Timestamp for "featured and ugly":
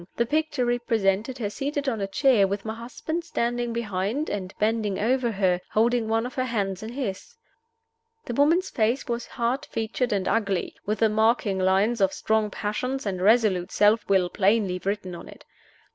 9.65-10.73